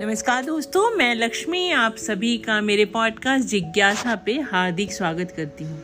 [0.00, 5.82] नमस्कार दोस्तों मैं लक्ष्मी आप सभी का मेरे पॉडकास्ट जिज्ञासा पे हार्दिक स्वागत करती हूँ।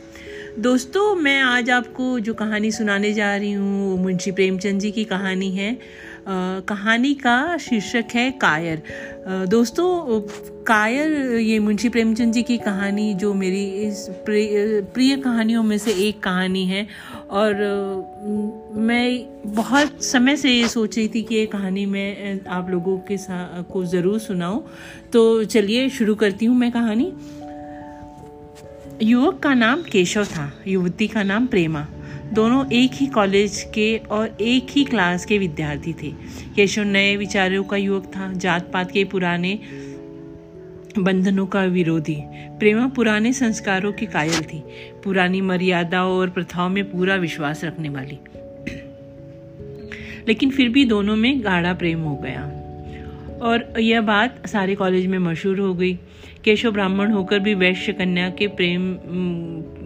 [0.59, 5.51] दोस्तों मैं आज आपको जो कहानी सुनाने जा रही हूँ मुंशी प्रेमचंद जी की कहानी
[5.51, 8.83] है। आ, कहानी का शीर्षक है कायर।
[9.27, 10.21] आ, दोस्तों
[10.63, 16.23] कायर ये मुंशी प्रेमचंद जी की कहानी जो मेरी इस प्रिय कहानियों में से एक
[16.23, 16.87] कहानी है।
[17.31, 17.55] और
[18.73, 23.17] मैं बहुत समय से ये सोच रही थी कि ये कहानी मैं आप लोगों के
[23.17, 24.61] साथ को ज़रूर सुनाऊं।
[25.13, 27.13] तो चलिए शुरू करती हूँ मैं कहानी।
[29.03, 31.87] युवक का नाम केशव था, युवती का नाम प्रेमा।
[32.33, 36.13] दोनों एक ही कॉलेज के और एक ही क्लास के विद्यार्थी थे।
[36.57, 39.59] केशव नए विचारों का युवक था जात पात के पुराने
[40.99, 42.17] बंधनों का विरोधी।
[42.59, 44.63] प्रेमा पुराने संस्कारों की कायल थी।
[45.05, 48.19] पुरानी मर्यादाओं और प्रथाओं में पूरा विश्वास रखने वाली।
[50.29, 52.59] लेकिन फिर भी दोनों में गाढ़ा प्रेम हो गया।
[53.43, 55.99] और यह बात सारे कॉलेज में मशहूर हो गई।
[56.45, 58.97] केशव ब्राह्मण होकर भी वैश्य कन्या के प्रेम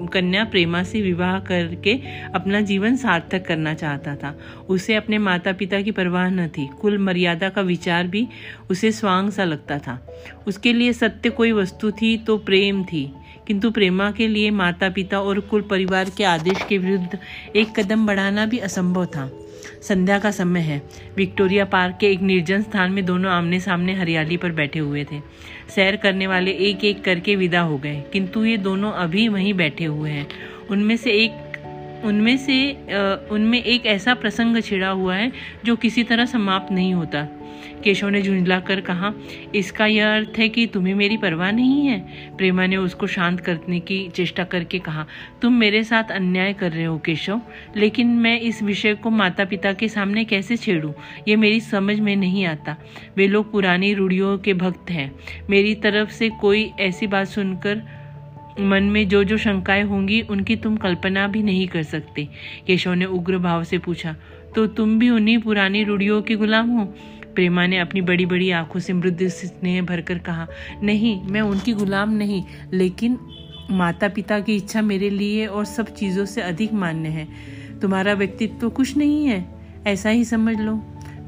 [0.07, 2.01] कन्या प्रेमा से विवाह करके
[2.35, 6.99] अपना जीवन सार्थक करना चाहता था। उसे अपने माता पिता की परवाह न थी। कुल
[6.99, 8.29] मर्यादा का विचार भी
[8.71, 13.13] उसे स्वांग सा लगता था। उसके लिए सत्य कोई वस्तु थी तो प्रेम थी।
[13.47, 17.19] किंतु प्रेमा के लिए माता पिता और कुल परिवार के आदेश के विरुद्ध
[17.57, 19.31] एक कदम बढ़ाना भी असंभव था।
[19.83, 20.81] संध्या का समय है।
[21.17, 25.21] विक्टोरिया पार्क के एक निर्जन स्थान में दोनों आमने सामने हरियाली पर बैठे हुए थे।
[25.75, 29.85] सैर करने वाले एक एक करके विदा हो गए, किंतु ये दोनों अभी वहीं बैठे
[29.85, 30.27] हुए हैं।
[30.71, 32.71] उनमें से एक, उनमें से
[33.31, 35.33] उनमें एक ऐसा प्रसंग छिड़ा हुआ है
[35.65, 37.27] जो किसी तरह समाप्त नहीं होता।
[37.85, 39.13] केशव ने झुंझला कर कहा,
[39.55, 41.99] इसका यह अर्थ है कि तुम्हें मेरी परवाह नहीं है?
[42.37, 45.07] प्रेमा ने उसको शांत करने की चेष्टा करके कहा,
[45.43, 47.41] तुम मेरे साथ अन्याय कर रहे हो केशव,
[47.77, 50.93] लेकिन मैं इस विषय को माता पिता के सामने कैसे छेड़ूं?
[51.29, 52.77] ये मेरी समझ में नहीं आता।
[53.17, 55.13] वे लोग पुरानी रूढ़ियों के भक्त हैं।
[55.51, 57.83] मेरी तरफ़ से कोई ऐसी बात सुनकर
[58.61, 62.29] मन में जो जो शंकाएँ होंगी, उनकी तुम कल्पना भी नहीं कर सकते।
[62.67, 64.17] केशव ने उग्र भाव से पूछा
[64.55, 66.95] तो तुम भी उन्हीं पुरानी रूढ़ियों के गुलाम हो?
[67.37, 70.47] प्रेमा ने अपनी बड़ी बड़ी आँखों से मृद स्नेह भरकर कहा,
[70.83, 72.43] नहीं, मैं उनकी गुलाम नहीं,
[72.73, 73.19] लेकिन
[73.71, 77.27] माता पिता की इच्छा मेरे लिए और सब चीज़ों से अधिक मान्य है।
[77.81, 79.45] तुम्हारा व्यक्तित्व तो कुछ नहीं है,
[79.87, 80.75] ऐसा ही समझ लो।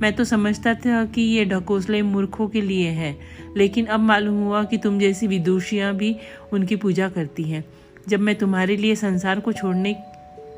[0.02, 3.14] मैं तो समझता था कि ये ढकोसले मूर्खों के लिए है,
[3.56, 6.14] लेकिन अब मालूम हुआ कि तुम जैसी विदुषियाँ भी
[6.52, 7.64] उनकी पूजा करती हैं।
[8.08, 9.94] जब मैं तुम्हारे लिए संसार को छोड़ने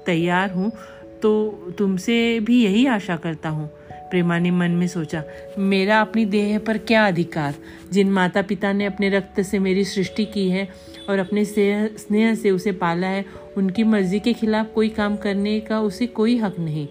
[0.06, 0.70] तैयार हूँ
[1.22, 1.30] तो
[1.78, 3.70] तुमसे भी यही आशा करता हूँ।
[4.10, 5.22] प्रेमा ने मन में सोचा,
[5.58, 7.54] मेरा अपनी देह पर क्या अधिकार?
[7.92, 10.68] जिन माता पिता ने अपने रक्त से मेरी सृष्टि की है
[11.08, 13.24] और अपने स्नेह से उसे पाला है,
[13.56, 16.88] उनकी मर्ज़ी के खिलाफ कोई काम करने का उसे कोई हक नहीं।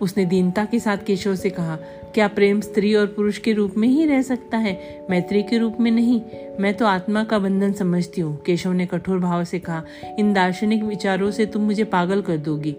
[0.00, 1.76] उसने दीनता के साथ केशव से कहा,
[2.14, 5.06] क्या प्रेम स्त्री और पुरुष के रूप में ही रह सकता है?
[5.10, 6.20] मैत्री के रूप में नहीं।
[6.60, 9.82] मैं तो आत्मा का बंधन समझती हूँ। केशव ने कठोर भाव से कहा,
[10.18, 12.76] इन दार्शनिक विचारों से तुम मुझे पागल कर दोगी।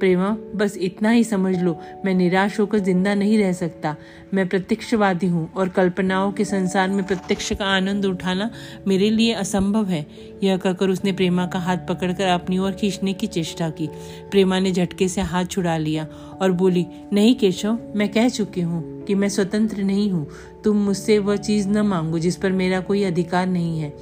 [0.00, 3.94] प्रेमा, बस इतना ही समझ लो, मैं निराश होकर ज़िंदा नहीं रह सकता।
[4.34, 8.50] मैं प्रत्यक्षवादी हूँ और कल्पनाओं के संसार में प्रत्यक्ष का आनंद उठाना
[8.86, 10.04] मेरे लिए असंभव है।
[10.42, 13.88] यह कहकर उसने प्रेमा का हाथ पकड़कर अपनी ओर खींचने की चेष्टा की।
[14.30, 16.06] प्रेमा ने झटके से हाथ छुड़ा लिया
[16.42, 20.26] और बोली, नहीं केशव, मैं कह चुकी हूँ कि मैं स्वतंत्र नहीं हूँ।
[20.64, 23.92] तुम मुझसे वह चीज़ न मांगो जिस पर मेरा कोई अधिकार नहीं है।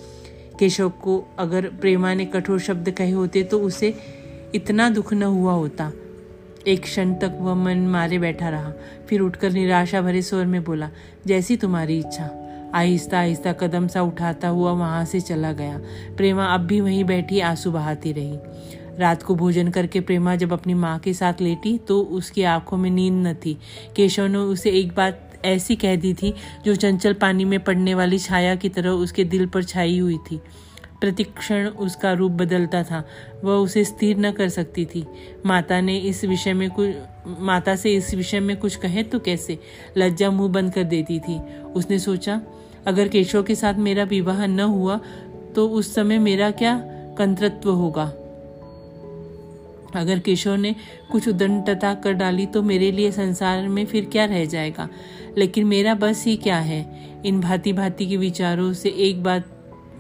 [0.59, 3.94] केशव को अगर प्रेमा ने कठोर शब्द कहे होते तो उसे
[4.55, 5.91] इतना दुख न हुआ होता।
[6.67, 8.73] एक क्षण तक वह मन मारे बैठा रहा,
[9.09, 10.91] फिर उठकर निराशा भरे स्वर में बोला,
[11.27, 12.31] जैसी तुम्हारी इच्छा।
[12.75, 15.81] आहिस्ता आहिस्ता कदम सा उठाता हुआ वहाँ से चला गया।
[16.17, 18.39] प्रेमा अब भी वहीं बैठी, आँसू बहाती रही।
[18.99, 22.91] रात को भोजन करके प्रेमा जब अपनी माँ के साथ लेटी तो उसकी आँखों में
[22.91, 23.59] नींद न थी।
[23.97, 26.35] केशव ने उसे एक बात ऐसी कह दी थी,
[26.65, 30.41] जो चंचल पानी में पड़ने वाली छाया की तरह उसके दिल पर छाई हुई थी।
[31.05, 33.09] प्रतिक्षण उसका रूप बदलता था।
[33.45, 35.07] वह उसे स्थिर न कर सकती थी।
[35.47, 36.91] माता ने इस विषय में कुछ
[37.41, 39.59] माता से इस विषय में कुछ कहे तो कैसे?
[39.97, 42.41] लज्जा मुँह बंद कर देती थी। उसने सोचा,
[42.87, 45.01] अगर केशव के साथ मेरा विवाह न हुआ
[45.55, 46.83] तो उस समय मेरा क्या
[47.19, 48.05] कंतृत्व होगा?
[49.95, 50.75] अगर केशव ने
[51.12, 54.89] कुछ उदंडता कर डाली तो मेरे लिए संसार में फिर क्या रह जाएगा?
[55.39, 57.11] लेकिन मेरा बस ही क्या है?
[57.27, 59.50] इन भांति भांति के विचारों से एक बात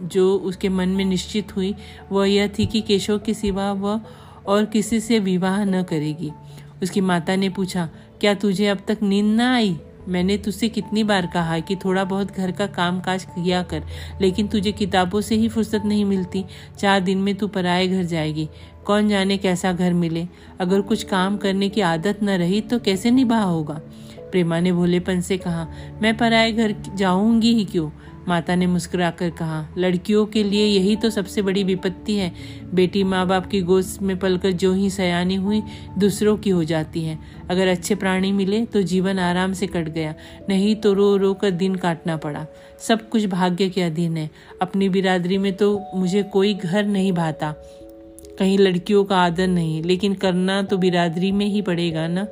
[0.04, 1.74] जो उसके मन में निश्चित हुई,
[2.12, 4.00] वह यह थी कि केशव के सिवा वह
[4.46, 6.32] और किसी से विवाह न करेगी।
[6.82, 7.88] उसकी माता ने पूछा,
[8.20, 9.76] क्या तुझे अब तक नींद न आई?
[10.08, 13.82] मैंने तुझसे कितनी बार कहा कि थोड़ा बहुत घर का काम काज किया कर,
[14.20, 16.44] लेकिन तुझे किताबों से ही फुर्सत नहीं मिलती।
[16.78, 18.48] चार दिन में तू पराए घर जाएगी।
[18.86, 20.28] कौन जाने कैसा घर मिले?
[20.60, 23.80] अगर कुछ काम करने की आदत न रही तो कैसे निभा होगा?
[24.18, 25.68] प्रेमा ने भोलेपन से कहा,
[26.02, 27.90] मैं पराए घर जाऊँगी ही क्यों?
[28.28, 32.32] माता ने मुस्कुराकर कहा, लड़कियों के लिए यही तो सबसे बड़ी विपत्ति है।
[32.74, 35.62] बेटी माँ बाप की गोश्त में पलकर जो ही सयानी हुई,
[35.98, 37.18] दूसरों की हो जाती है।
[37.50, 40.14] अगर अच्छे प्राणी मिले तो जीवन आराम से कट गया।
[40.48, 42.46] नहीं तो रो रो कर दिन काटना पड़ा।
[42.78, 44.30] सब कुछ भाग्य के अधीन है।
[44.62, 47.54] अपनी बिरादरी में तो मुझे कोई घर नहीं भाता।
[48.38, 52.26] कहीं लड़कियों का आदर नहीं, लेकिन करना तो बिरादरी में ही पड़ेगा ना?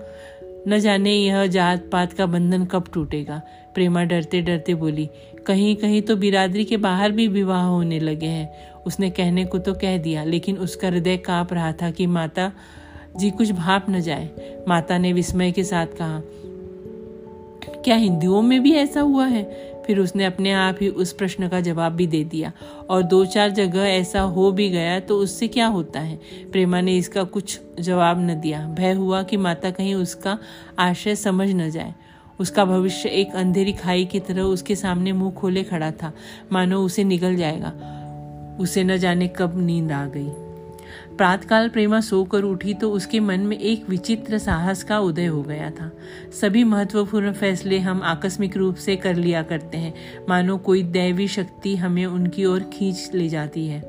[0.68, 3.42] न जाने यह जात पात का बंधन कब टूटेगा?
[3.74, 5.08] प्रेमा डरते डरते बोली
[5.46, 9.74] कहीं कहीं तो बिरादरी के बाहर भी विवाह होने लगे हैं। उसने कहने को तो
[9.74, 12.52] कह दिया, लेकिन उसका हृदय काँप रहा था कि माता
[13.16, 14.30] जी, कुछ भाप न जाए।
[14.68, 16.22] माता ने विस्मय के साथ कहा,
[17.84, 19.42] क्या हिंदुओं में भी ऐसा हुआ है?
[19.86, 22.52] फिर उसने अपने आप ही उस प्रश्न का जवाब भी दे दिया,
[22.90, 26.18] और दो चार जगह ऐसा हो भी गया तो उससे क्या होता है?
[26.52, 30.38] प्रेमा ने इसका कुछ जवाब न दिया। भय हुआ कि माता कहीं उसका
[30.78, 31.94] आशय समझ न जाए।
[32.42, 36.12] उसका भविष्य एक अंधेरी खाई की तरह उसके सामने मुँह खोले खड़ा था।
[36.52, 37.72] मानो उसे निकल जाएगा।
[38.60, 40.28] उसे न जाने कब नींद आ गई।
[41.16, 45.70] प्रातकाल प्रेमा सोकर उठी तो उसके मन में एक विचित्र साहस का उदय हो गया
[45.70, 45.90] था।
[46.40, 49.94] सभी महत्वपूर्ण फैसले हम आकस्मिक रूप से कर लिया करते हैं।
[50.28, 53.80] मानो कोई दैवी शक्ति हमें उनकी ओर खींच ले जाती है।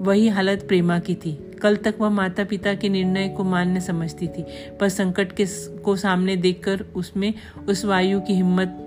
[0.00, 4.28] वही हालत प्रेमा की थी। कल तक वह माता पिता के निर्णय को मान्य समझती
[4.28, 4.44] थी,
[4.80, 5.46] पर संकट के
[5.84, 7.34] को सामने देखकर उसमें
[7.68, 8.78] उस वायु की हिम्मत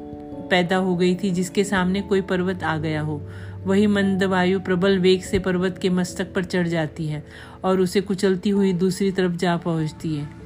[0.52, 3.22] पैदा हो गई थी, जिसके सामने कोई पर्वत आ गया हो।
[3.64, 7.24] वही मंद वायु प्रबल वेग से पर्वत के मस्तक पर चढ़ जाती है
[7.64, 10.45] और उसे कुचलती हुई दूसरी तरफ़ जा पहुँचती है।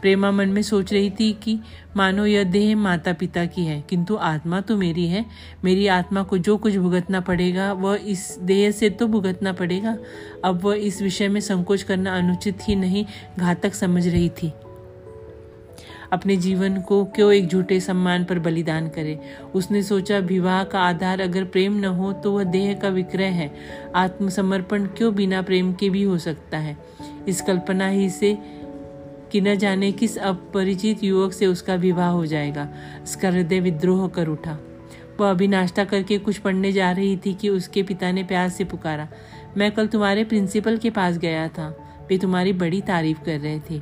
[0.00, 1.58] प्रेमा मन में सोच रही थी कि
[1.96, 5.24] मानो यह देह माता पिता की है, किंतु आत्मा तो मेरी है।
[5.64, 9.96] मेरी आत्मा को जो कुछ भुगतना पड़ेगा, वह इस देह से तो भुगतना पड़ेगा।
[10.44, 13.04] अब वह इस विषय में संकोच करना अनुचित ही नहीं,
[13.38, 14.52] घातक समझ रही थी।
[16.12, 19.18] अपने जीवन को क्यों एक झूठे सम्मान पर बलिदान करे?
[19.54, 23.50] उसने सोचा, विवाह का आधार अगर प्रेम न हो तो वह देह का विक्रय है।
[23.94, 26.76] आत्मसमर्पण क्यों बिना प्रेम के भी हो सकता है?
[27.28, 28.38] इस कल्पना ही से
[29.32, 32.68] कि न जाने किस अपरिचित युवक से उसका विवाह हो जाएगा।
[33.02, 34.58] उसका हृदय विद्रोह कर उठा।
[35.20, 38.64] वह अभी नाश्ता करके कुछ पढ़ने जा रही थी कि उसके पिता ने प्यार से
[38.64, 39.08] पुकारा।
[39.56, 41.68] मैं कल तुम्हारे प्रिंसिपल के पास गया था।
[42.10, 43.78] वे तुम्हारी बड़ी तारीफ़ कर रहे थे।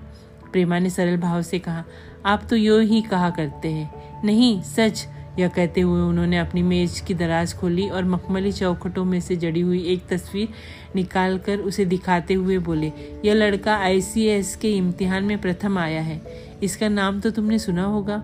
[0.52, 1.84] प्रेमा ने सरल भाव से कहा,
[2.26, 5.08] आप तो यो ही कहा करते हैं। नहीं, सच
[5.38, 9.60] यह कहते हुए उन्होंने अपनी मेज की दराज खोली और मखमली चौखटों में से जड़ी
[9.60, 10.48] हुई एक तस्वीर
[10.96, 12.92] निकालकर उसे दिखाते हुए बोले,
[13.24, 16.20] यह लड़का आईसीएस के इम्तिहान में प्रथम आया है।
[16.62, 18.16] इसका नाम तो तुमने सुना होगा।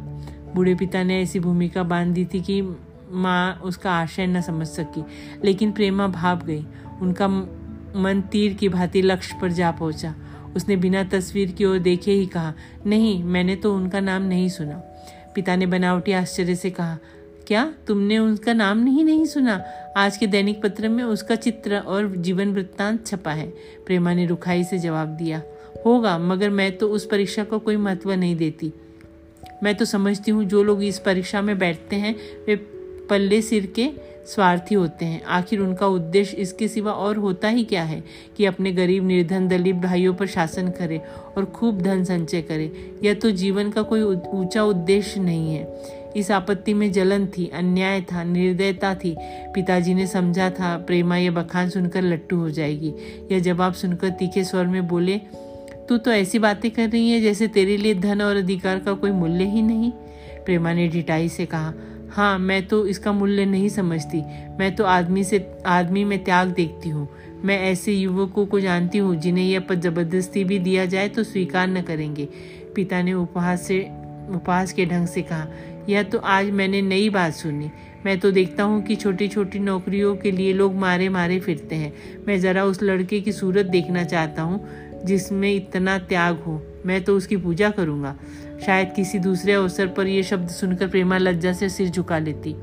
[0.55, 2.61] बूढ़े पिता ने ऐसी भूमिका बाँध दी थी कि
[3.11, 5.05] माँ उसका आशय न समझ सकी,
[5.45, 6.65] लेकिन प्रेमा भाप गई।
[7.03, 10.15] उनका मन तीर की भांति लक्ष्य पर जा पहुँचा।
[10.57, 12.53] उसने बिना तस्वीर की ओर देखे ही कहा,
[12.87, 14.83] नहीं, मैंने तो उनका नाम नहीं सुना।
[15.35, 16.99] पिता ने बनावटी आश्चर्य से कहा,
[17.47, 19.63] क्या तुमने उनका नाम नहीं नहीं सुना?
[19.97, 23.47] आज के दैनिक पत्र में उसका चित्र और जीवन वृत्तांत छपा है।
[23.87, 25.43] प्रेमा ने रुखाई से जवाब दिया,
[25.87, 28.73] होगा, मगर मैं तो उस परीक्षा को कोई महत्व नहीं देती।
[29.63, 32.15] मैं तो समझती हूँ, जो लोग इस परीक्षा में बैठते हैं,
[32.47, 32.57] वे
[33.11, 33.91] पल्ले सिर के
[34.27, 38.05] स्वार्थी होते हैं। आखिर उनका उद्देश्य इसके सिवा और होता ही क्या है
[38.37, 41.01] कि अपने गरीब, निर्धन, दलित भाइयों पर शासन करे
[41.37, 42.73] और खूब धन संचय करे?
[43.05, 45.83] यह तो जीवन का कोई ऊँचा उद्देश्य नहीं है।
[46.17, 51.31] इस आपत्ति में जलन थी, अन्याय था, निर्दयता थी। पिताजी ने समझा था, प्रेमा, यह
[51.31, 52.95] बखान सुनकर लट्टू हो जाएगी।
[53.33, 55.21] यह जवाब सुनकर तीखे स्वर में बोले,
[55.89, 59.11] तू तो ऐसी बातें कर रही है जैसे तेरे लिए धन और अधिकार का कोई
[59.11, 59.91] मूल्य ही नहीं?
[60.45, 61.73] प्रेमा ने ढिटाई से कहा
[62.15, 64.21] हाँ मैं तो इसका मूल्य नहीं समझती।
[64.59, 67.09] मैं तो आदमी से, आदमी में त्याग देखती हूँ।
[67.45, 71.67] मैं ऐसे युवकों को जानती हूँ, जिन्हें यह पद ज़बरदस्ती भी दिया जाए तो स्वीकार
[71.69, 72.29] न करेंगे।
[72.77, 73.81] पिता ने उपहास से,
[74.35, 75.47] उपहास के ढंग से कहा,
[75.89, 77.71] यह तो आज मैंने नई बात सुनी।
[78.07, 81.93] मैं तो देखता हूँ कि छोटी छोटी नौकरियों के लिए लोग मारे मारे फिरते हैं।
[82.27, 87.17] मैं ज़रा उस लड़के की सूरत देखना चाहता हूँ। जिसमें इतना त्याग हो, मैं तो
[87.17, 88.17] उसकी पूजा करूँगा।
[88.67, 92.55] शायद किसी दूसरे अवसर पर यह शब्द सुनकर प्रेमा लज्जा से सिर झुका लेती।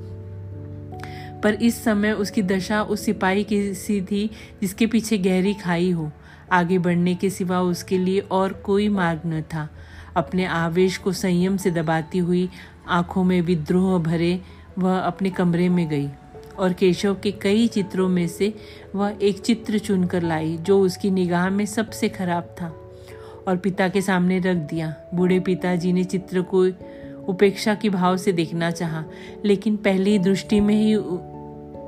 [1.42, 4.30] पर इस समय उसकी दशा उस सिपाही की सी थी
[4.62, 6.12] जिसके पीछे गहरी खाई हो।
[6.52, 9.70] आगे बढ़ने के सिवा उसके लिए और कोई मार्ग न था।
[10.16, 12.50] अपने आवेश को संयम से दबाती हुई
[12.88, 14.42] आँखों में विद्रोह भरे
[14.80, 16.10] वह अपने कमरे में गई।
[16.62, 18.53] और केशव के कई चित्रों में से
[18.96, 22.77] वह एक चित्र चुनकर लाई, जो उसकी निगाह में सबसे खराब था।
[23.48, 26.65] और पिता के सामने रख दिया। बूढ़े पिताजी ने चित्र को
[27.27, 29.06] उपेक्षा की भाव से देखना चाहा,
[29.46, 30.96] लेकिन पहली दृष्टि में ही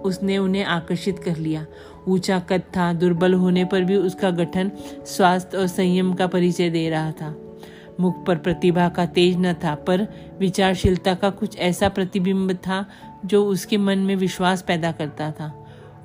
[0.04, 1.66] उसने उन्हें आकर्षित कर लिया।
[2.08, 4.72] ऊँचा कद था, दुर्बल होने पर भी उसका गठन
[5.06, 7.58] स्वास्थ्य और संयम का परिचय दे रहा था।
[8.00, 10.08] मुख पर प्रतिभा का तेज न था, पर
[10.40, 12.86] विचारशीलता का कुछ ऐसा प्रतिबिंब था
[13.26, 15.52] जो उसके मन में विश्वास पैदा करता था।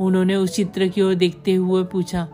[0.01, 2.29] उन्होंने उस चित्र की ओर देखते हुए पूछा,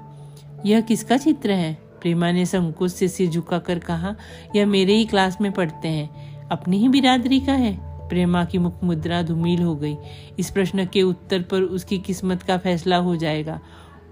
[0.66, 1.72] यह किसका चित्र है?
[2.02, 4.14] प्रेमा ने संकोच से सिर झुकाकर कहा,
[4.56, 7.76] यह मेरे ही क्लास में पढ़ते हैं। अपनी ही बिरादरी का है?
[8.08, 9.96] प्रेमा की मुख मुद्रा धूमिल हो गई।
[10.38, 13.60] इस प्रश्न के उत्तर पर उसकी किस्मत का फैसला हो जाएगा।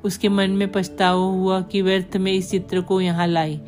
[0.05, 3.61] उसके मन में पछतावा हुआ कि व्यर्थ में इस चित्र को यहाँ लाई।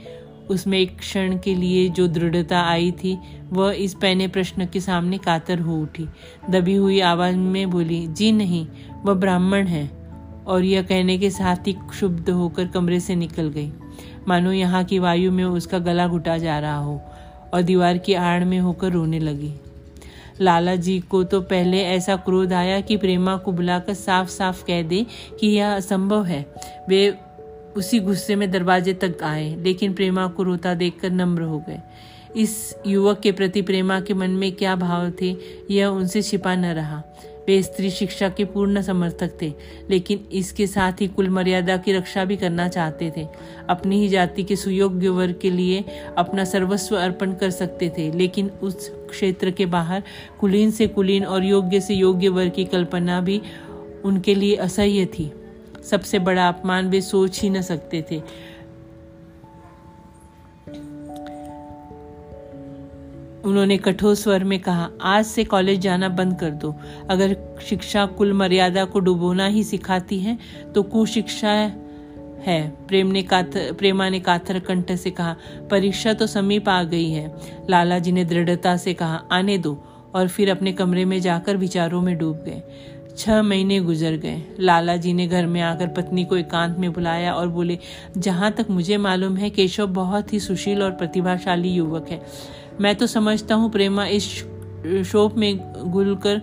[0.50, 3.18] उसमें एक क्षण के लिए जो दृढ़ता आई थी,
[3.52, 6.06] वह इस पहने प्रश्न के सामने कातर हो उठी।
[6.50, 8.66] दबी हुई आवाज़ में बोली, जी नहीं,
[9.04, 10.04] वह ब्राह्मण है।
[10.46, 13.72] और यह कहने के साथ ही क्षुब्ध होकर कमरे से निकल गई।
[14.28, 17.00] मानो यहाँ की वायु में उसका गला घुटा जा रहा हो
[17.54, 19.54] और दीवार की आड़ में होकर रोने लगी।
[20.40, 24.82] लाला जी को तो पहले ऐसा क्रोध आया कि प्रेमा को बुलाकर साफ़ साफ़ कह
[24.82, 25.06] दे
[25.40, 26.54] कि यह असंभव है।
[26.88, 27.14] वे
[27.76, 31.80] उसी गुस्से में दरवाजे तक आए, लेकिन प्रेमा को रोता देखकर नम्र हो गए।
[32.36, 35.36] इस युवक के प्रति प्रेमा के मन में क्या भाव थे,
[35.70, 37.02] यह उनसे छिपा न रहा।
[37.48, 39.52] वे स्त्री शिक्षा के पूर्ण समर्थक थे,
[39.90, 43.26] लेकिन इसके साथ ही कुल मर्यादा की रक्षा भी करना चाहते थे।
[43.68, 45.84] अपनी ही जाति के सुयोग्य वर्ग के लिए
[46.18, 50.02] अपना सर्वस्व अर्पण कर सकते थे, लेकिन उस क्षेत्र के बाहर
[50.40, 53.40] कुलीन से कुलीन और योग्य से योग्य वर्ग की कल्पना भी
[54.04, 55.32] उनके लिए असह्य थी।
[55.90, 58.22] सबसे बड़ा अपमान वे सोच ही न सकते थे।
[63.44, 66.74] उन्होंने कठोर स्वर में कहा, आज से कॉलेज जाना बंद कर दो।
[67.10, 70.38] अगर शिक्षा कुल मर्यादा को डुबोना ही सिखाती है
[70.74, 75.36] तो कुशिक्षा है। प्रेम ने काथर प्रेमा ने काथर कंठ से कहा,
[75.70, 77.34] परीक्षा तो समीप आ गई है।
[77.70, 79.82] लाला जी ने दृढ़ता से कहा, आने दो।
[80.14, 82.62] और फिर अपने कमरे में जाकर विचारों में डूब गए।
[83.18, 87.34] छह महीने गुजर गए। लाला जी ने घर में आकर पत्नी को एकांत में बुलाया
[87.34, 87.78] और बोले,
[88.18, 92.26] जहाँ तक मुझे मालूम है, केशव बहुत ही सुशील और प्रतिभाशाली युवक है।
[92.80, 94.24] मैं तो समझता हूँ प्रेमा इस
[95.06, 96.40] शोप में घुल कर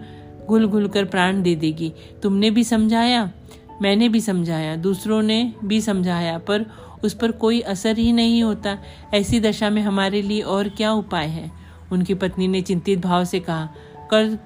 [0.47, 3.31] घुल घुल कर प्राण दे देगी। तुमने भी समझाया?
[3.81, 6.65] मैंने भी समझाया, दूसरों ने भी समझाया, पर
[7.03, 8.77] उस पर कोई असर ही नहीं होता।
[9.13, 11.51] ऐसी दशा में हमारे लिए और क्या उपाय है?
[11.91, 13.69] उनकी पत्नी ने चिंतित भाव से कहा,
[14.11, 14.37] कर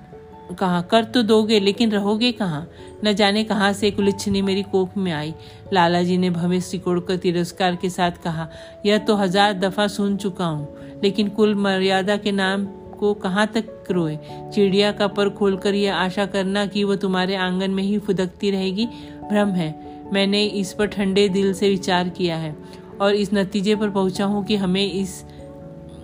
[0.52, 2.68] कहा, कर तो दोगे, लेकिन रहोगे कहाँ?
[3.06, 5.34] न जाने कहाँ से उलझनी मेरी कोख में आई।
[5.74, 8.48] लाला जी ने भविष्य सिकोड़कर तिरस्कार के साथ कहा,
[8.86, 12.66] यह तो हज़ार दफ़ा सुन चुका हूँ, लेकिन कुल मर्यादा के नाम
[13.00, 14.18] को कहाँ तक रोए?
[14.54, 18.86] चिड़िया का पर खोलकर यह आशा करना कि वह तुम्हारे आँगन में ही फुदकती रहेगी,
[19.30, 19.74] भ्रम है।
[20.14, 22.56] मैंने इस पर ठंडे दिल से विचार किया है
[23.02, 25.24] और इस नतीजे पर पहुँचा हूँ कि हमें इस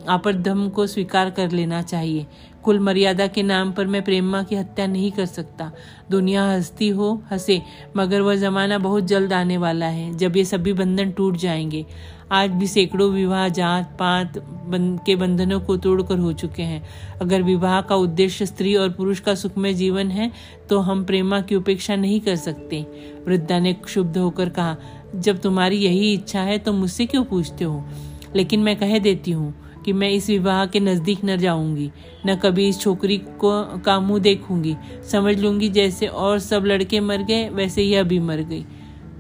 [0.10, 2.26] आपदम को स्वीकार कर लेना चाहिए।
[2.64, 5.72] कुल मर्यादा के नाम पर मैं प्रेमा की हत्या नहीं कर सकता।
[6.12, 7.62] दुनिया हंसती हो, हंसे,
[7.98, 11.86] मगर वह जमाना बहुत जल्द आने वाला है, जब ये सभी बंधन टूट जाएँगे।
[12.32, 14.38] आज भी सैकड़ों विवाह, जात, पात
[14.68, 16.84] बंद के बंधनों को तोड़कर हो चुके हैं।
[17.22, 20.32] अगर विवाह का उद्देश्य स्त्री और पुरुष का सुखमय जीवन है
[20.70, 22.86] तो हम प्रेमा की उपेक्षा नहीं कर सकते।
[23.28, 24.76] वृद्धा ने क्षुब्ध होकर कहा,
[25.16, 27.84] जब तुम्हारी यही इच्छा है तो मुझसे क्यों पूछते हो?
[28.36, 29.54] लेकिन मैं कह देती हूँ
[29.86, 31.92] कि मैं इस विवाह के नज़दीक न जाऊँगी,
[32.26, 34.76] न कभी इस छोकरी को का मुँह देखूँगी।
[35.12, 38.66] समझ लूँगी जैसे और सब लड़के मर गए, वैसे यह भी मर गई।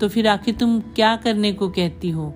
[0.01, 2.33] तो फिर आखिर तुम क्या करने को कहती हो?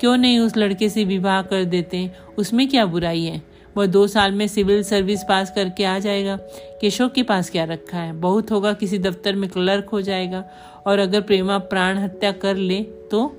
[0.00, 2.10] क्यों नहीं उस लड़के से विवाह कर देते?
[2.38, 3.42] उसमें क्या बुराई है?
[3.76, 6.36] वह दो साल में सिविल सर्विस पास करके आ जाएगा।
[6.80, 8.12] केशव के पास क्या रखा है?
[8.12, 10.44] बहुत होगा, किसी दफ्तर में क्लर्क हो जाएगा।
[10.86, 13.36] और अगर प्रेमा प्राण हत्या कर ले तो?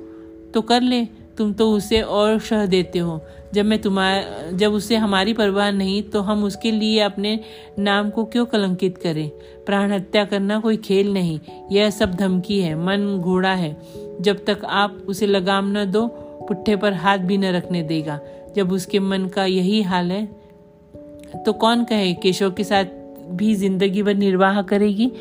[0.53, 1.05] तो कर ले।
[1.38, 3.22] तुम तो उसे और शह देते हो।
[3.53, 7.39] जब मैं तुम्हारा, जब उसे हमारी परवाह नहीं तो हम उसके लिए अपने
[7.79, 9.29] नाम को क्यों कलंकित करें?
[9.65, 11.39] प्राण हत्या करना कोई खेल नहीं।
[11.72, 13.75] यह सब धमकी है, मन घोड़ा है।
[14.22, 16.07] जब तक आप उसे लगाम न दो,
[16.48, 18.19] पुट्ठे पर हाथ भी न रखने देगा।
[18.55, 20.25] जब उसके मन का यही हाल है
[21.36, 22.86] तो कौन कहे, केशव के साथ
[23.31, 25.12] भी ज़िंदगी भर निर्वाह करेगी?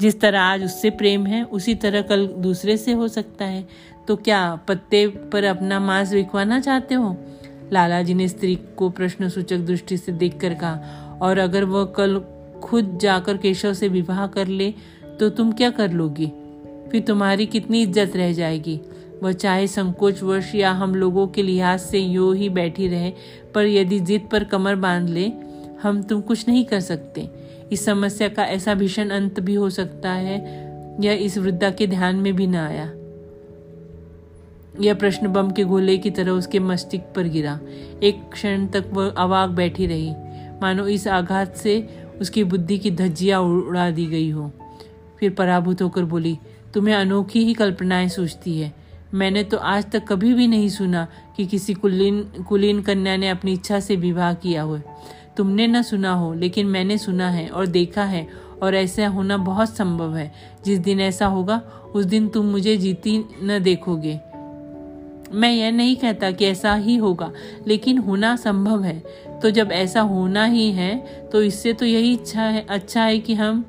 [0.00, 3.66] जिस तरह आज उससे प्रेम है, उसी तरह कल दूसरे से हो सकता है।
[4.08, 7.16] तो क्या पत्ते पर अपना मांस बिकवाना चाहते हो?
[7.72, 12.20] लाला जी ने स्त्री को प्रश्न सूचक दृष्टि से देखकर कहा, और अगर वह कल
[12.62, 14.72] खुद जाकर केशव से विवाह कर ले
[15.20, 16.26] तो तुम क्या कर लोगी?
[16.90, 18.80] फिर तुम्हारी कितनी इज़्ज़त रह जाएगी?
[19.22, 23.12] वह चाहे संकोचवश या हम लोगों के लिहाज से यो ही बैठी रहे,
[23.54, 25.30] पर यदि जिद पर कमर बाँध ले,
[25.82, 27.28] हम तुम कुछ नहीं कर सकते।
[27.72, 30.36] इस समस्या का ऐसा भीषण अंत भी हो सकता है
[31.00, 32.90] यह इस वृद्धा के ध्यान में भी न आया।
[34.80, 37.60] यह प्रश्न बम के गोले की तरह उसके मस्तिष्क पर गिरा।
[38.02, 40.14] एक क्षण तक वह अवाक बैठी रही।
[40.62, 41.88] मानो इस आघात से
[42.20, 44.52] उसकी बुद्धि की धज्जियाँ उड़ा दी गई हो।
[45.20, 46.38] फिर पराभूत होकर बोली,
[46.74, 48.72] तुम्हें अनोखी ही कल्पनाएँ सोचती है।
[49.14, 53.52] मैंने तो आज तक कभी भी नहीं सुना कि किसी कुलीन कुलीन कन्या ने अपनी
[53.52, 54.80] इच्छा से विवाह किया हो।
[55.36, 58.28] तुमने न सुना हो, लेकिन मैंने सुना है और देखा है,
[58.62, 60.32] और ऐसा होना बहुत संभव है।
[60.64, 61.62] जिस दिन ऐसा होगा,
[61.94, 64.20] उस दिन तुम मुझे जीती न देखोगे।
[65.32, 67.30] मैं यह नहीं कहता कि ऐसा ही होगा,
[67.66, 69.02] लेकिन होना संभव है।
[69.42, 70.96] तो जब ऐसा होना ही है
[71.32, 73.64] तो इससे तो यही इच्छा है अच्छा है कि हम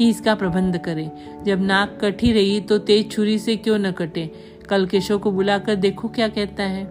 [0.00, 1.10] ही इसका प्रबंध करें।
[1.44, 4.30] जब नाक कटी रही तो तेज छुरी से क्यों न कटे?
[4.68, 6.84] कल केशव को बुलाकर देखो क्या कहता है।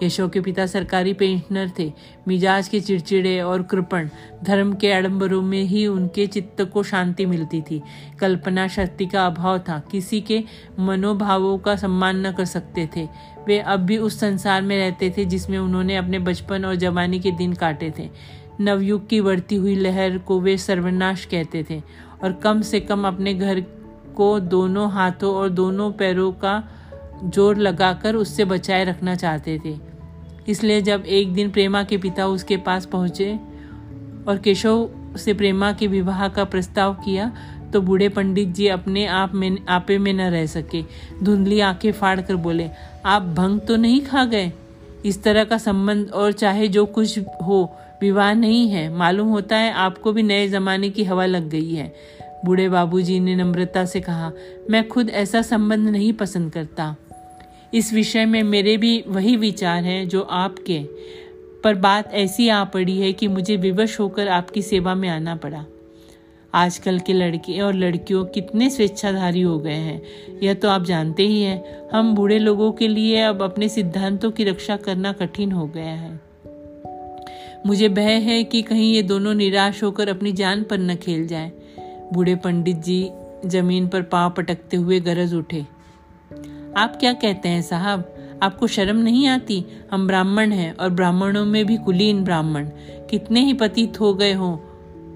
[0.00, 1.92] केशव के पिता सरकारी पेंशनर थे।
[2.28, 4.08] मिजाज के चिड़चिड़े और कृपण
[4.42, 7.82] धर्म के आडम्बरों में ही उनके चित्त को शांति मिलती थी।
[8.20, 10.42] कल्पना शक्ति का अभाव था। किसी के
[10.78, 13.08] मनोभावों का सम्मान न कर सकते थे।
[13.46, 17.30] वे अब भी उस संसार में रहते थे जिसमें उन्होंने अपने बचपन और जवानी के
[17.30, 18.08] दिन काटे थे।
[18.60, 21.80] नवयुग की बढ़ती हुई लहर को वे सर्वनाश कहते थे
[22.22, 23.60] और कम से कम अपने घर
[24.16, 26.62] को दोनों हाथों और दोनों पैरों का
[27.24, 29.89] ज़ोर लगाकर उससे बचाए रखना चाहते थे।
[30.50, 33.32] इसलिए जब एक दिन प्रेमा के पिता उसके पास पहुँचे
[34.28, 37.32] और केशव से प्रेमा के विवाह का प्रस्ताव किया
[37.72, 40.82] तो बूढ़े पंडित जी अपने आप में, आपे में न रह सके।
[41.22, 42.68] धुंधली आँखें फाड़ कर बोले,
[43.04, 44.52] आप भंग तो नहीं खा गए?
[45.04, 49.72] इस तरह का संबंध और चाहे जो कुछ हो, विवाह नहीं है। मालूम होता है
[49.72, 51.92] आपको भी नए जमाने की हवा लग गई है।
[52.44, 54.32] बूढ़े बाबूजी ने नम्रता से कहा,
[54.70, 56.94] मैं खुद ऐसा संबंध नहीं पसंद करता।
[57.74, 60.84] इस विषय में मेरे भी वही विचार हैं जो आपके।
[61.64, 65.64] पर बात ऐसी आ पड़ी है कि मुझे विवश होकर आपकी सेवा में आना पड़ा।
[66.54, 70.02] आजकल के लड़के और लड़कियों कितने स्वेच्छाधारी हो गए हैं।
[70.42, 74.44] यह तो आप जानते ही हैं, हम बूढ़े लोगों के लिए अब अपने सिद्धांतों की
[74.44, 76.20] रक्षा करना कठिन हो गया है।
[77.66, 81.52] मुझे भय है कि कहीं ये दोनों निराश होकर अपनी जान पर न खेल जाए।
[82.12, 83.10] बूढ़े पंडित जी
[83.46, 85.79] ज़मीन पर पाँव पटकते हुए गरज उठे।
[86.76, 88.16] आप क्या कहते हैं, साहब?
[88.42, 89.64] आपको शर्म नहीं आती?
[89.92, 92.68] हम ब्राह्मण हैं और ब्राह्मणों में भी कुलीन ब्राह्मण।
[93.10, 94.56] कितने ही पतित हो गए हों,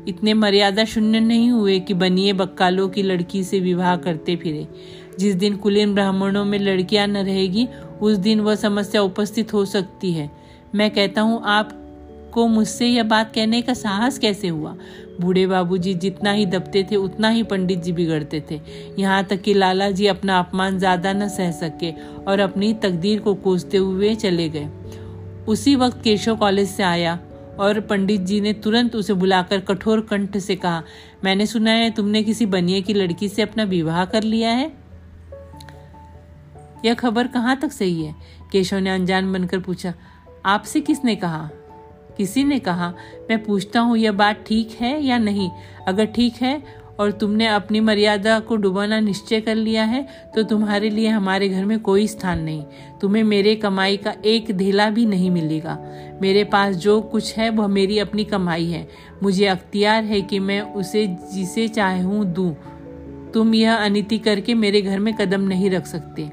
[0.09, 4.69] इतने मर्यादा शून्य नहीं हुए कि बनिए बक्कालों की लड़की से विवाह करते फिरे।
[5.19, 7.69] जिस दिन कुलीन ब्राह्मणों में लड़कियाँ न रहेगी,
[8.03, 10.31] उस दिन वह समस्या उपस्थित हो सकती है।
[10.75, 14.77] मैं कहता हूँ, आपको मुझसे यह बात कहने का साहस कैसे हुआ?
[15.21, 18.61] बूढ़े बाबूजी जितना ही दबते थे, उतना ही पंडित जी बिगड़ते थे।
[18.99, 21.91] यहाँ तक कि लाला जी अपना अपमान ज़्यादा न सह सके
[22.23, 24.69] और अपनी तकदीर को कोसते हुए चले गए।
[25.49, 27.19] उसी वक्त केशव कॉलेज से आया
[27.61, 30.83] और पंडित जी ने तुरंत उसे बुलाकर कठोर कंठ से कहा,
[31.25, 34.73] मैंने सुना है तुमने किसी बनिए की लड़की से अपना विवाह कर लिया है।
[36.85, 38.15] यह खबर कहाँ तक सही है?
[38.53, 39.93] केशव ने अनजान बनकर पूछा,
[40.47, 41.49] आपसे किसने कहा?
[42.17, 42.93] किसी ने कहा,
[43.31, 45.51] मैं पूछता हूँ, यह बात ठीक है या नहीं?
[45.89, 46.63] अगर ठीक है
[47.01, 51.65] और तुमने अपनी मर्यादा को डुबाना निश्चय कर लिया है तो तुम्हारे लिए हमारे घर
[51.65, 52.63] में कोई स्थान नहीं।
[53.01, 55.79] तुम्हें मेरे कमाई का एक धेला भी नहीं मिलेगा।
[56.23, 58.87] मेरे पास जो कुछ है, वह मेरी अपनी कमाई है।
[59.23, 62.55] मुझे अख्तियार है कि मैं उसे जिसे चाहूँ दूँ।
[63.35, 66.31] तुम यह अनिति करके मेरे घर में कदम नहीं रख सकते।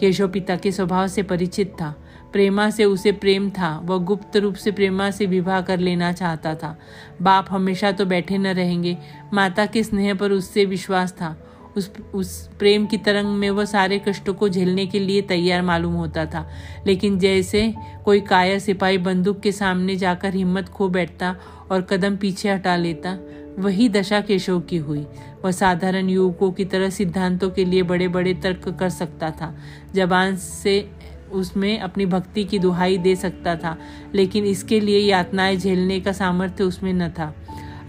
[0.00, 1.94] केशव पिता के स्वभाव से परिचित था।
[2.32, 6.54] प्रेमा से उसे प्रेम था। वह गुप्त रूप से प्रेमा से विवाह कर लेना चाहता
[6.54, 6.78] था।
[7.22, 8.98] बाप हमेशा तो बैठे न रहेंगे।
[9.34, 11.42] माता के स्नेह पर उससे विश्वास था।
[11.76, 15.94] उस उस प्रेम की तरंग में वह सारे कष्टों को झेलने के लिए तैयार मालूम
[15.94, 16.48] होता था।
[16.86, 21.36] लेकिन जैसे कोई कायर सिपाही बंदूक के सामने जाकर हिम्मत खो बैठता
[21.70, 23.18] और कदम पीछे हटा लेता,
[23.58, 25.06] वही दशा केशव की हुई।
[25.44, 29.56] वह साधारण युवकों की तरह सिद्धांतों के लिए बड़े बड़े तर्क कर सकता था।
[29.94, 30.90] जबान से
[31.32, 33.76] उसमें अपनी भक्ति की दुहाई दे सकता था,
[34.14, 37.34] लेकिन इसके लिए यातनाएँ झेलने का सामर्थ्य उसमें न था।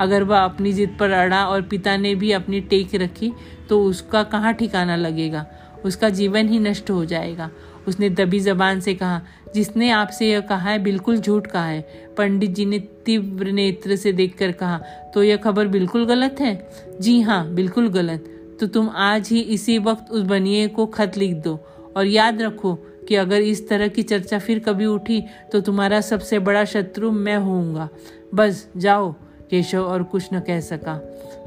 [0.01, 3.31] अगर वह अपनी जिद पर अड़ा और पिता ने भी अपनी टेक रखी
[3.69, 5.45] तो उसका कहाँ ठिकाना लगेगा?
[5.85, 7.49] उसका जीवन ही नष्ट हो जाएगा।
[7.87, 9.21] उसने दबी जबान से कहा,
[9.55, 11.81] जिसने आपसे यह कहा है, बिल्कुल झूठ कहा है।
[12.17, 14.77] पंडित जी ने तीव्र नेत्र से देखकर कहा
[15.13, 16.69] तो यह खबर बिल्कुल गलत है?
[17.01, 21.33] जी हाँ बिल्कुल गलत। तो तुम आज ही इसी वक्त उस बनिए को खत लिख
[21.35, 21.55] दो
[21.97, 26.39] और याद रखो कि अगर इस तरह की चर्चा फिर कभी उठी तो तुम्हारा सबसे
[26.39, 27.89] बड़ा शत्रु मैं होऊँगा।
[28.33, 29.11] बस जाओ,
[29.49, 30.99] केशव और कुछ न कह सका।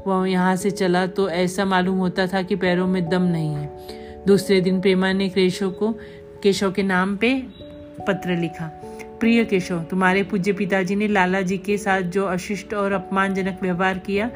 [0.07, 3.69] वह यहाँ से चला तो ऐसा मालूम होता था कि पैरों में दम नहीं है।
[4.27, 5.91] दूसरे दिन प्रेमा ने केशव को,
[6.43, 7.33] केशव के नाम पे
[8.07, 8.71] पत्र लिखा।
[9.19, 13.97] प्रिय केशव, तुम्हारे पूज्य पिताजी ने लाला जी के साथ जो अशिष्ट और अपमानजनक व्यवहार
[13.97, 14.29] किया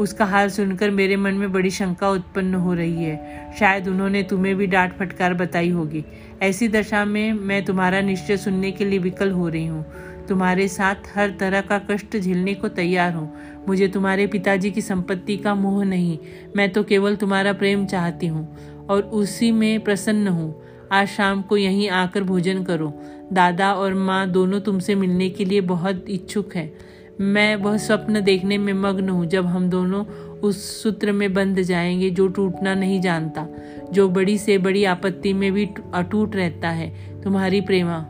[0.00, 4.54] उसका हाल सुनकर मेरे मन में बड़ी शंका उत्पन्न हो रही है। शायद उन्होंने तुम्हें
[4.56, 6.04] भी डांट फटकार बताई होगी।
[6.42, 9.84] ऐसी दशा में मैं तुम्हारा निश्चय सुनने के लिए विकल हो रही हूँ।
[10.28, 13.32] तुम्हारे साथ हर तरह का कष्ट झेलने को तैयार हूँ।
[13.68, 16.18] मुझे तुम्हारे पिताजी की संपत्ति का मोह नहीं।
[16.56, 18.46] मैं तो केवल तुम्हारा प्रेम चाहती हूँ
[18.90, 20.54] और उसी में प्रसन्न हूँ।
[20.92, 22.92] आज शाम को यहीं आकर भोजन करो।
[23.32, 26.72] दादा और माँ दोनों तुमसे मिलने के लिए बहुत इच्छुक हैं।
[27.20, 30.04] मैं वह स्वप्न देखने में मग्न हूँ जब हम दोनों
[30.40, 33.46] उस सूत्र में बंध जाएँगे जो टूटना नहीं जानता,
[33.92, 38.06] जो बड़ी से बड़ी आपत्ति में भी अटूट रहता है। तुम्हारी प्रेमा,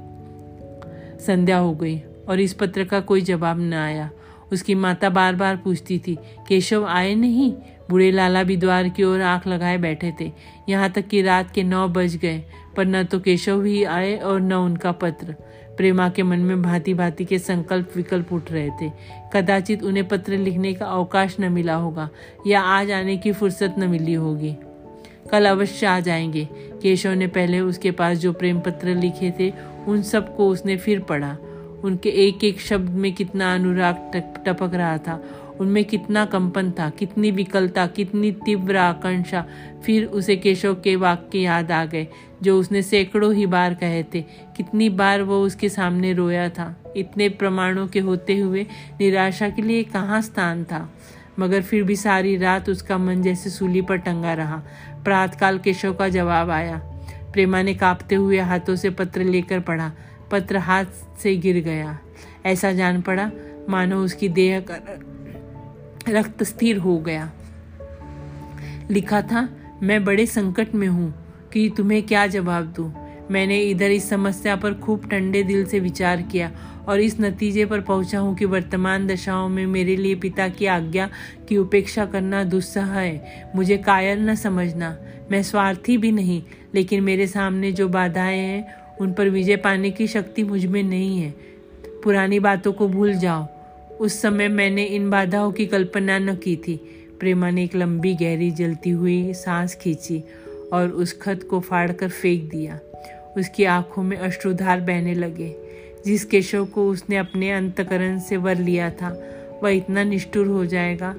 [1.20, 4.10] संध्या हो गई और इस पत्र का कोई जवाब न आया।
[4.52, 6.18] उसकी माता बार बार पूछती थी,
[6.48, 7.54] केशव आए नहीं?
[7.90, 10.32] बूढ़े लाला भी द्वार की ओर आँख लगाए बैठे थे।
[10.68, 12.44] यहाँ तक कि रात के नौ बज गए,
[12.76, 15.34] पर न तो केशव ही आए और न उनका पत्र।
[15.76, 18.92] प्रेमा के मन में भांति भांति के संकल्प विकल्प उठ रहे थे।
[19.32, 22.10] कदाचित उन्हें पत्र लिखने का अवकाश न मिला होगा,
[22.46, 24.56] या आज आने की फुर्सत न मिली होगी।
[25.30, 26.48] कल अवश्य आ जाएँगे।
[26.82, 29.52] केशव ने पहले उसके पास जो प्रेम पत्र लिखे थे,
[29.86, 31.36] उन सबको उसने फिर पढ़ा।
[31.84, 34.10] उनके एक एक शब्द में कितना अनुराग
[34.46, 35.24] टपक रहा था,
[35.60, 39.44] उनमें कितना कंपन था, कितनी विकलता, कितनी तीव्र आकांक्षा।
[39.84, 42.08] फिर उसे केशव के वाक्य याद आ गए।
[42.42, 44.20] जो उसने सैकड़ों ही बार कहे थे।
[44.56, 48.66] कितनी बार वो उसके सामने रोया था। इतने प्रमाणों के होते हुए
[49.00, 50.94] निराशा के लिए कहाँ स्थान था?
[51.38, 54.62] मगर फिर भी सारी रात उसका मन जैसे सूली पर टंगा रहा।
[55.04, 56.76] प्रातकाल केशव का जवाब आया।
[57.32, 59.92] प्रेमा ने कांपते हुए हाथों से पत्र लेकर पढ़ा।
[60.30, 60.84] पत्र हाथ
[61.22, 61.98] से गिर गया।
[62.46, 63.30] ऐसा जान पड़ा,
[63.68, 64.74] मानो उसकी देह का
[66.08, 67.30] रक्त स्थिर हो गया।
[68.90, 69.48] लिखा था,
[69.82, 71.19] मैं बड़े संकट में हूँ।
[71.52, 72.94] कि तुम्हें क्या जवाब दूँ?
[73.30, 76.52] मैंने इधर इस समस्या पर खूब ठंडे दिल से विचार किया
[76.88, 81.10] और इस नतीजे पर पहुँचा हूँ कि वर्तमान दशाओं में मेरे लिए पिता की आज्ञा
[81.48, 84.98] की उपेक्षा करना दुस्सह है। मुझे कायर न समझना।
[85.30, 86.42] मैं स्वार्थी भी नहीं,
[86.74, 91.34] लेकिन मेरे सामने जो बाधाएँ हैं, उन पर विजय पाने की शक्ति मुझमें नहीं है।
[92.04, 93.46] पुरानी बातों को भूल जाओ।
[94.00, 98.50] उस समय मैंने इन बाधाओं की कल्पना न की थी। प्रेमा ने एक लंबी गहरी
[98.50, 100.24] जलती हुई सांस खींची
[100.72, 102.78] और उस खत को फाड़ कर फेंक दिया।
[103.36, 105.54] उसकी आँखों में अश्रुधार बहने लगे,
[106.06, 109.08] जिस केशव को उसने अपने अंतकरण से वर लिया था,
[109.62, 111.14] वह इतना निष्ठुर हो जाएगा,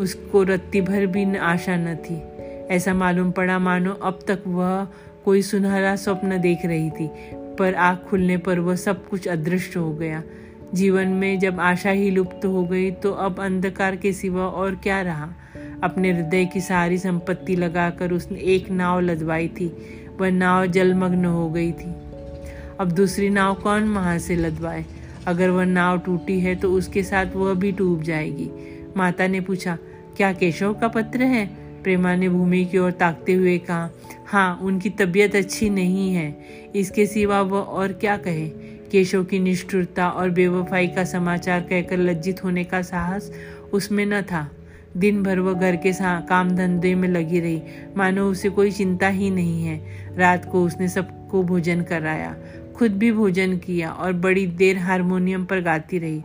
[0.00, 2.22] उसको रत्ती भर भी आशा न थी।
[2.74, 4.86] ऐसा मालूम पड़ा, मानो अब तक वह
[5.24, 7.10] कोई सुनहरा स्वप्न देख रही थी,
[7.58, 10.22] पर आँख खुलने पर वह सब कुछ अदृश्य हो गया।
[10.74, 15.00] जीवन में जब आशा ही लुप्त हो गई तो अब अंधकार के सिवा और क्या
[15.02, 15.28] रहा?
[15.82, 19.66] अपने हृदय की सारी संपत्ति लगाकर उसने एक नाव लदवाई थी।
[20.20, 21.94] वह नाव जलमग्न हो गई थी।
[22.80, 24.84] अब दूसरी नाव कौन वहाँ से लदवाए?
[25.26, 28.50] अगर वह नाव टूटी है तो उसके साथ वह भी डूब जाएगी।
[28.96, 29.78] माता ने पूछा,
[30.16, 31.46] क्या केशव का पत्र है?
[31.82, 33.90] प्रेमा ने भूमि की ओर ताकते हुए कहा
[34.26, 36.36] हाँ उनकी तबीयत अच्छी नहीं है।
[36.76, 38.48] इसके सिवा वह और क्या कहे?
[38.92, 43.32] केशव की निष्ठुरता और बेवफाई का समाचार कहकर लज्जित होने का साहस
[43.72, 44.48] उसमें न था।
[44.96, 45.92] दिन भर वह घर के
[46.28, 47.62] काम धंधे में लगी रही।
[47.96, 49.80] मानो उसे कोई चिंता ही नहीं है।
[50.16, 52.34] रात को उसने सबको भोजन कराया।
[52.76, 56.22] खुद भी भोजन किया और बड़ी देर हारमोनियम पर गाती रही।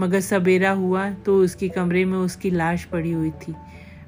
[0.00, 3.54] मगर सवेरा हुआ तो उसके कमरे में उसकी लाश पड़ी हुई थी।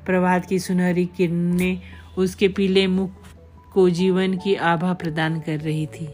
[0.06, 1.80] प्रभात की सुनहरी किरणें
[2.18, 3.10] उसके पीले मुख
[3.72, 6.08] को जीवन की आभा प्रदान कर रही थी।